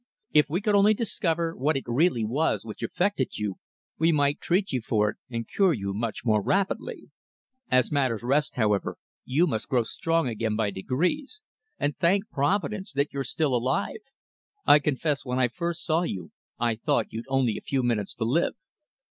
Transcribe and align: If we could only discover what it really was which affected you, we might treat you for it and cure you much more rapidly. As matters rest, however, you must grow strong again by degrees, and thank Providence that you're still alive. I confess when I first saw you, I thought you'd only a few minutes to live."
If 0.31 0.49
we 0.49 0.61
could 0.61 0.73
only 0.73 0.95
discover 0.95 1.55
what 1.55 1.77
it 1.77 1.83
really 1.85 2.25
was 2.25 2.65
which 2.65 2.81
affected 2.81 3.37
you, 3.37 3.59
we 3.99 4.11
might 4.11 4.39
treat 4.41 4.71
you 4.71 4.81
for 4.81 5.11
it 5.11 5.17
and 5.29 5.47
cure 5.47 5.73
you 5.73 5.93
much 5.93 6.25
more 6.25 6.41
rapidly. 6.41 7.11
As 7.69 7.91
matters 7.91 8.23
rest, 8.23 8.55
however, 8.55 8.97
you 9.25 9.45
must 9.45 9.69
grow 9.69 9.83
strong 9.83 10.27
again 10.27 10.55
by 10.55 10.71
degrees, 10.71 11.43
and 11.77 11.95
thank 11.95 12.27
Providence 12.31 12.91
that 12.93 13.13
you're 13.13 13.23
still 13.23 13.53
alive. 13.53 14.01
I 14.65 14.79
confess 14.79 15.23
when 15.23 15.37
I 15.37 15.49
first 15.49 15.85
saw 15.85 16.01
you, 16.01 16.31
I 16.57 16.77
thought 16.77 17.13
you'd 17.13 17.25
only 17.29 17.55
a 17.55 17.61
few 17.61 17.83
minutes 17.83 18.15
to 18.15 18.23
live." 18.23 18.55